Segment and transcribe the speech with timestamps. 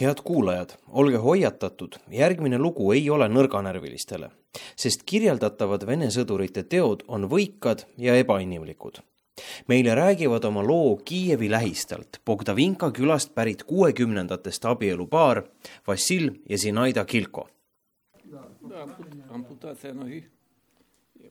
[0.00, 4.30] head kuulajad, olge hoiatatud, järgmine lugu ei ole nõrganärvilistele,
[4.78, 9.02] sest kirjeldatavad Vene sõdurite teod on võikad ja ebainimlikud.
[9.68, 15.42] meile räägivad oma loo Kiievi lähistalt Bogdavinka külast pärit kuuekümnendatest abielupaar
[15.86, 17.48] Vassil ja Zinaida Kilko.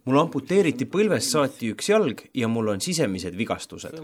[0.05, 3.99] mul amputeeriti põlvest saati üks jalg ja mul on sisemised vigastused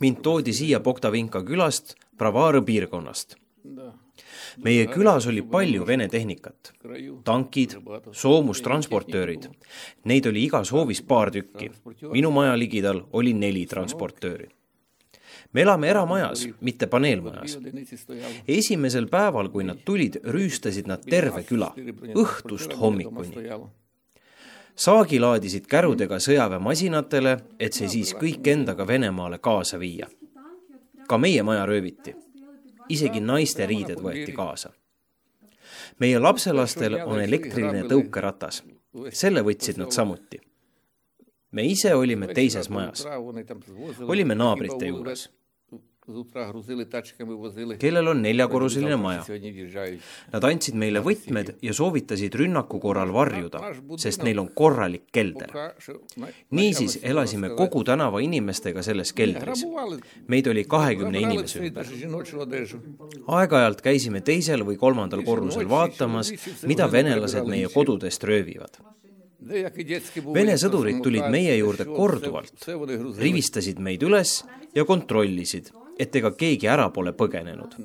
[0.00, 3.36] mind toodi siia Bogdavinka külast, Bravaro piirkonnast.
[4.64, 6.72] meie külas oli palju Vene tehnikat,
[7.24, 7.76] tankid,
[8.12, 9.48] soomustransportöörid.
[10.04, 11.70] Neid oli igas hoovis paar tükki.
[12.12, 14.48] minu maja ligidal oli neli transportööri.
[15.52, 17.58] me elame eramajas, mitte paneelmajas.
[18.48, 21.74] esimesel päeval, kui nad tulid, rüüstasid nad terve küla,
[22.14, 23.50] õhtust hommikuni
[24.76, 30.06] saagi laadisid kärudega sõjaväemasinatele, et see siis kõik endaga Venemaale kaasa viia.
[31.08, 32.14] ka meie maja rööviti.
[32.88, 34.70] isegi naiste riided võeti kaasa.
[35.98, 38.62] meie lapselastel on elektriline tõukeratas.
[39.10, 40.40] selle võtsid nad samuti.
[41.50, 43.06] me ise olime teises majas.
[44.00, 45.30] olime naabrite juures
[47.80, 49.24] kellel on neljakorruseline maja.
[50.32, 53.62] Nad andsid meile võtmed ja soovitasid rünnaku korral varjuda,
[53.98, 55.50] sest neil on korralik kelder.
[56.50, 59.64] niisiis elasime kogu tänava inimestega selles keldris.
[60.28, 61.86] meid oli kahekümne inimese ümber.
[63.26, 66.32] aeg-ajalt käisime teisel või kolmandal korrusel vaatamas,
[66.66, 68.78] mida venelased meie kodudest röövivad
[69.46, 72.64] Vene sõdurid tulid meie juurde korduvalt,
[73.20, 74.40] rivistasid meid üles
[74.74, 77.76] ja kontrollisid et ega keegi ära pole põgenenud.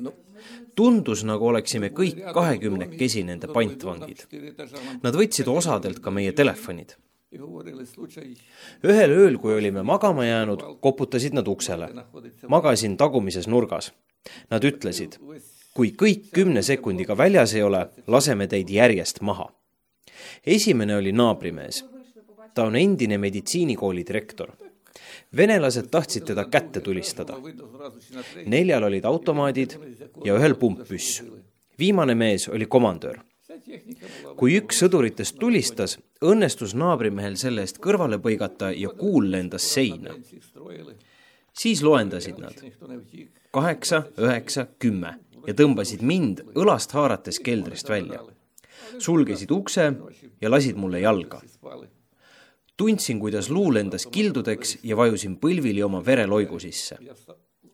[0.76, 4.26] tundus, nagu oleksime kõik kahekümnekesi nende pantvangid.
[5.04, 6.96] Nad võtsid osadelt ka meie telefonid.
[8.84, 11.90] ühel ööl, kui olime magama jäänud, koputasid nad uksele.
[12.48, 13.92] magasin tagumises nurgas.
[14.50, 15.18] Nad ütlesid,
[15.74, 19.52] kui kõik kümne sekundiga väljas ei ole, laseme teid järjest maha.
[20.46, 21.86] esimene oli naabrimees.
[22.54, 24.52] ta on endine meditsiinikooli direktor
[25.38, 27.38] venelased tahtsid teda kätte tulistada.
[28.46, 29.72] neljal olid automaadid
[30.26, 31.24] ja ühel pumppüss.
[31.80, 33.20] viimane mees oli komandör.
[34.36, 40.16] kui üks sõduritest tulistas, õnnestus naabrimehel selle eest kõrvale põigata ja kuul lendas seina.
[41.54, 42.54] siis loendasid nad
[43.52, 45.16] kaheksa, üheksa, kümme
[45.48, 48.22] ja tõmbasid mind õlast haarates keldrist välja.
[48.98, 49.94] sulgesid ukse
[50.42, 51.42] ja lasid mulle jalga
[52.78, 56.98] tundsin, kuidas luu lendas kildudeks ja vajusin põlvili oma vereloigu sisse.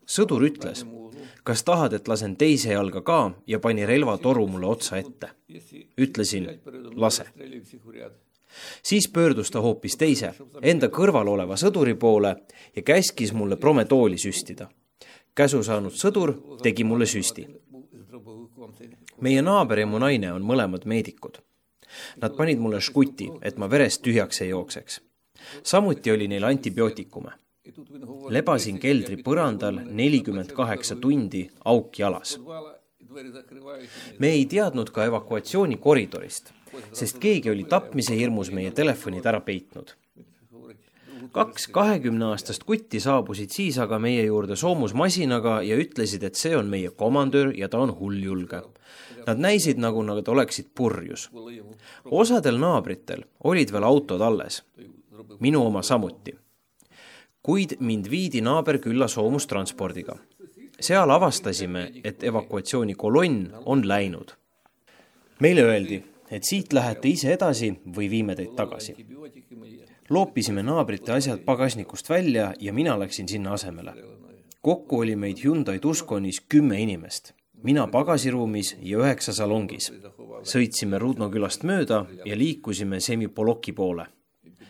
[0.07, 0.85] sõdur ütles,
[1.43, 5.29] kas tahad, et lasen teise jalga ka ja pani relvatoru mulle otsa ette.
[5.97, 6.47] ütlesin,
[6.95, 7.25] lase.
[8.83, 12.35] siis pöördus ta hoopis teise, enda kõrval oleva sõduri poole
[12.75, 14.67] ja käskis mulle prometooli süstida.
[15.35, 16.33] käsu saanud sõdur
[16.63, 17.47] tegi mulle süsti.
[19.21, 21.37] meie naaber ja mu naine on mõlemad meedikud
[22.21, 25.01] Nad panid mulle žguti, et ma verest tühjaks ei jookseks.
[25.63, 27.31] samuti oli neil antibiootikume.
[28.29, 32.39] lebasin keldri põrandal nelikümmend kaheksa tundi, auk jalas.
[34.19, 36.51] me ei teadnud ka evakuatsioonikoridorist,
[36.93, 39.95] sest keegi oli tapmise hirmus meie telefonid ära peitnud
[41.37, 46.89] kaks kahekümneaastast kutti saabusid siis aga meie juurde soomusmasinaga ja ütlesid, et see on meie
[46.89, 48.63] komandör ja ta on hulljulge.
[49.27, 51.29] Nad näisid, nagu nad oleksid purjus.
[52.05, 54.63] osadel naabritel olid veel autod alles,
[55.39, 56.33] minu oma samuti.
[57.43, 60.17] kuid mind viidi naaberkülla soomustranspordiga.
[60.79, 64.31] seal avastasime, et evakuatsioonikolonn on läinud.
[65.39, 68.95] meile öeldi, et siit lähete ise edasi või viime teid tagasi
[70.09, 73.93] loopisime naabrite asjad pagasnikust välja ja mina läksin sinna asemele.
[74.61, 79.91] kokku oli meid Hyundai Tusconis kümme inimest, mina pagasiruumis ja üheksa salongis.
[80.43, 84.05] sõitsime Rudno külast mööda ja liikusime Semipoloki poole.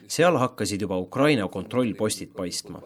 [0.08, 2.82] seal hakkasid juba Ukraina kontrollpostid paistma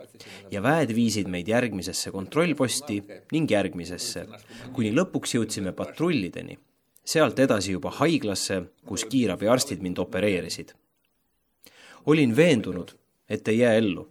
[0.51, 4.25] ja väed viisid meid järgmisesse kontrollposti ning järgmisesse,
[4.73, 6.58] kuni lõpuks jõudsime patrullideni
[7.05, 10.73] sealt edasi juba haiglasse, kus kiirabiarstid mind opereerisid
[12.06, 12.94] olin veendunud,
[13.28, 14.09] et ei jää ellu.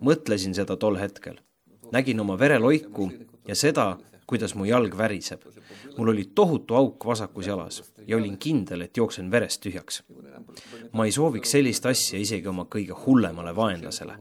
[0.00, 1.36] mõtlesin seda tol hetkel.
[1.92, 3.10] nägin oma vereloiku
[3.48, 5.40] ja seda, kuidas mu jalg väriseb.
[5.98, 10.02] mul oli tohutu auk vasakus jalas ja olin kindel, et jooksen verest tühjaks.
[10.92, 14.18] ma ei sooviks sellist asja isegi oma kõige hullemale vaenlasele.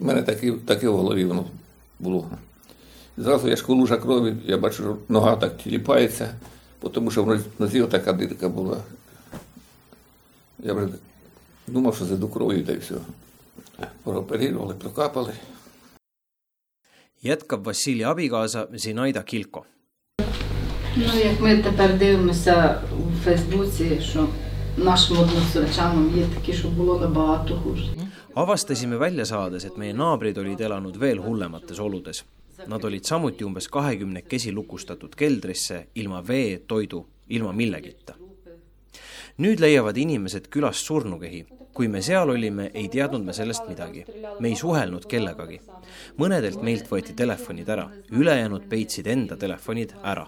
[0.00, 1.46] мене таке, таке в голові воно
[1.98, 2.30] було.
[3.16, 6.34] Зразу я ж лужа крові, я бачу, нога так тіліпається,
[6.92, 8.76] тому що в нозі така дитка була.
[10.58, 10.88] Я вже
[11.66, 12.94] Думав, що зайду кров'ю та й все.
[14.04, 15.32] Прооперували, прокапали.
[17.22, 19.62] jätkab Vassili abikaasa Zinaida Kilko.
[20.96, 24.28] Ну, як ми тепер дивимося у Фейсбуці, що
[24.76, 27.84] нашим односельчанам є такі, що було набагато хуже.
[28.34, 32.24] avastasime välja saades, et meie naabrid olid elanud veel hullemates oludes.
[32.66, 38.14] Nad olid samuti umbes kahekümnekesi lukustatud keldrisse ilma vee, toidu, ilma millegita.
[39.37, 41.45] nüüd leiavad inimesed külast surnukehi.
[41.75, 44.05] kui me seal olime, ei teadnud me sellest midagi.
[44.39, 45.61] me ei suhelnud kellegagi.
[46.17, 50.27] mõnedelt meilt võeti telefonid ära, ülejäänud peitsid enda telefonid ära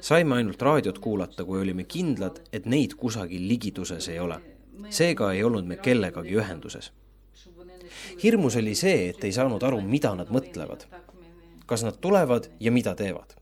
[0.00, 4.40] saime ainult raadiot kuulata, kui olime kindlad, et neid kusagil ligiduses ei ole.
[4.90, 6.92] seega ei olnud me kellegagi ühenduses.
[8.22, 10.86] hirmus oli see, et ei saanud aru, mida nad mõtlevad.
[11.66, 13.36] kas nad tulevad ja mida teevad.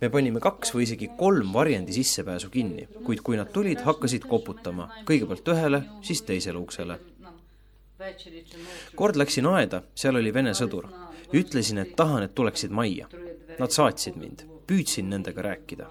[0.00, 4.88] Me panime kaks või isegi kolm varjendi sissepääsu kinni, kuid kui nad tulid, hakkasid koputama
[5.08, 6.98] kõigepealt ühele, siis teisele uksele.
[8.94, 10.88] kord läksin aeda, seal oli vene sõdur.
[11.32, 13.08] ütlesin, et tahan, et tuleksid majja.
[13.58, 15.86] Nad saatsid mind püüdsin nendega rääkida.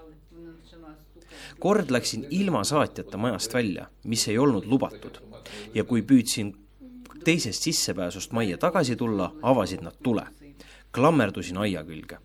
[1.60, 5.20] kord läksin ilma saatjata majast välja, mis ei olnud lubatud.
[5.74, 6.56] ja kui püüdsin
[7.24, 10.28] teisest sissepääsust majja tagasi tulla, avasid nad tule.
[10.92, 12.18] klammerdusin aia külge.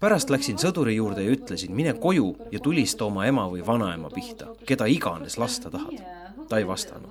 [0.00, 4.52] Pärast läksin sõduri juurde ja ütlesin, mine koju ja tulista oma ema või vanaema pihta,
[4.66, 5.98] keda iganes lasta tahad.
[6.48, 7.10] ta ei vastanud.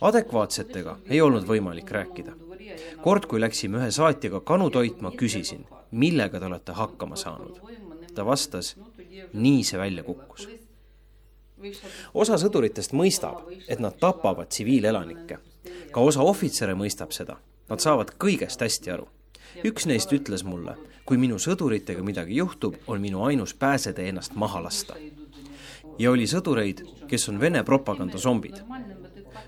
[0.00, 2.32] adekvaatsetega ei olnud võimalik rääkida.
[3.02, 7.60] kord, kui läksime ühe saatjaga kanu toitma, küsisin millega te olete hakkama saanud?
[8.14, 8.76] ta vastas,
[9.32, 10.48] nii see välja kukkus.
[12.14, 15.38] osa sõduritest mõistab, et nad tapavad tsiviilelanikke.
[15.92, 17.36] ka osa ohvitsere mõistab seda,
[17.68, 19.08] nad saavad kõigest hästi aru.
[19.64, 24.62] üks neist ütles mulle, kui minu sõduritega midagi juhtub, on minu ainus pääsetee ennast maha
[24.62, 24.94] lasta.
[25.98, 28.62] ja oli sõdureid, kes on Vene propaganda zombid.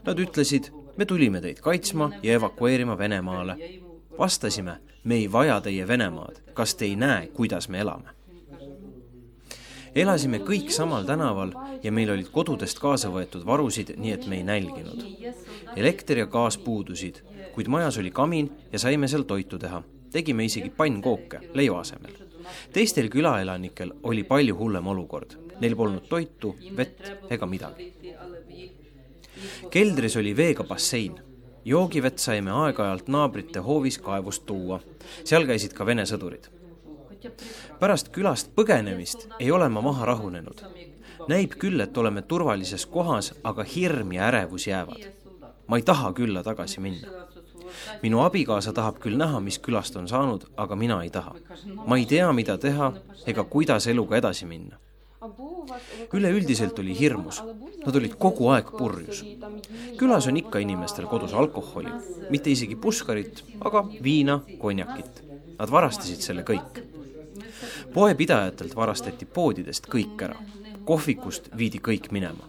[0.04, 3.56] Nad ütlesid, me tulime teid kaitsma ja evakueerima Venemaale.
[4.18, 8.14] vastasime me ei vaja teie Venemaad, kas te ei näe, kuidas me elame?
[9.94, 11.52] elasime kõik samal tänaval
[11.82, 15.04] ja meil olid kodudest kaasa võetud varusid, nii et me ei nälginud.
[15.76, 17.22] elekter ja gaas puudusid,
[17.54, 19.82] kuid majas oli kamin ja saime seal toitu teha.
[20.14, 22.14] Tegime isegi pannkooke leiva asemel.
[22.72, 25.36] teistel külaelanikel oli palju hullem olukord.
[25.60, 27.92] Neil polnud toitu, vett ega midagi.
[29.70, 31.20] keldris oli veega bassein
[31.64, 34.80] joogivett saime aeg-ajalt naabrite hoovis kaevust tuua.
[35.24, 36.48] seal käisid ka Vene sõdurid.
[37.80, 40.62] pärast külast põgenemist ei ole ma maha rahunenud.
[41.28, 45.08] näib küll, et oleme turvalises kohas, aga hirm ja ärevus jäävad.
[45.66, 47.08] ma ei taha külla tagasi minna.
[48.02, 51.34] Minu abikaasa tahab küll näha, mis külast on saanud, aga mina ei taha.
[51.86, 52.92] ma ei tea, mida teha
[53.26, 54.78] ega kuidas eluga edasi minna
[56.12, 57.40] üleüldiselt oli hirmus,
[57.86, 59.24] nad olid kogu aeg purjus.
[59.96, 61.92] külas on ikka inimestel kodus alkoholi,
[62.30, 65.22] mitte isegi puskarit, aga viina, konjakit.
[65.58, 66.82] Nad varastasid selle kõik.
[67.94, 70.36] poepidajatelt varastati poodidest kõik ära,
[70.84, 72.44] kohvikust viidi kõik minema.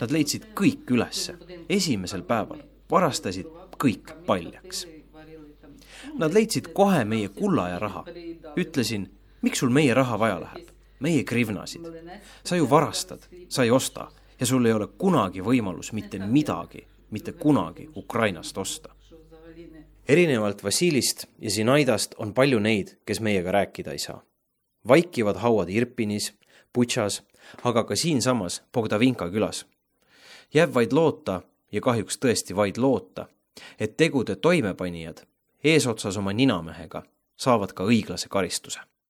[0.00, 1.34] Nad leidsid kõik ülesse,
[1.68, 3.46] esimesel päeval varastasid
[3.84, 4.86] kõik paljaks.
[6.18, 8.04] Nad leidsid kohe meie kulla ja raha.
[8.56, 9.08] ütlesin,
[9.42, 10.74] miks sul meie raha vaja läheb?
[11.00, 11.82] meie krivnasid.
[12.44, 14.10] sa ju varastad, sa ei osta
[14.40, 18.88] ja sul ei ole kunagi võimalus mitte midagi, mitte kunagi Ukrainast osta.
[20.08, 24.22] erinevalt Vassilist ja Zinaidast on palju neid, kes meiega rääkida ei saa.
[24.88, 26.32] vaikivad hauad Irpinis,
[26.74, 27.22] Butšas,
[27.62, 29.66] aga ka siinsamas Bogdavinka külas.
[30.54, 33.26] jääb vaid loota ja kahjuks tõesti vaid loota,
[33.78, 35.24] et tegude toimepanijad
[35.64, 37.02] eesotsas oma ninamehega
[37.36, 38.80] saavad ka õiglase karistuse